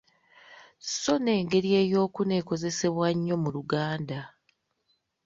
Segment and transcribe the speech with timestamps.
[0.81, 4.21] Sso n’engeri eyookuna ekozesebwa ennyo mu Luganda.